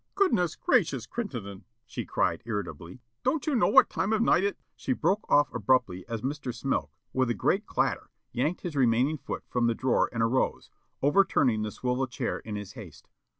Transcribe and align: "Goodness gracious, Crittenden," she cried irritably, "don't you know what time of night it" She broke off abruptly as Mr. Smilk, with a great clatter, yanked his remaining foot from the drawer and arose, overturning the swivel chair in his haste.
"Goodness 0.15 0.55
gracious, 0.55 1.05
Crittenden," 1.05 1.63
she 1.85 2.05
cried 2.07 2.41
irritably, 2.47 3.01
"don't 3.21 3.45
you 3.45 3.55
know 3.55 3.67
what 3.67 3.87
time 3.87 4.13
of 4.13 4.21
night 4.23 4.43
it" 4.43 4.57
She 4.75 4.93
broke 4.93 5.29
off 5.31 5.53
abruptly 5.53 6.05
as 6.07 6.23
Mr. 6.23 6.51
Smilk, 6.51 6.89
with 7.13 7.29
a 7.29 7.35
great 7.35 7.67
clatter, 7.67 8.09
yanked 8.31 8.61
his 8.61 8.75
remaining 8.75 9.19
foot 9.19 9.43
from 9.47 9.67
the 9.67 9.75
drawer 9.75 10.09
and 10.11 10.23
arose, 10.23 10.71
overturning 11.03 11.61
the 11.61 11.69
swivel 11.69 12.07
chair 12.07 12.39
in 12.39 12.55
his 12.55 12.73
haste. 12.73 13.09